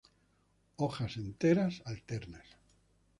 [0.77, 2.47] Hojas enteras, alternas.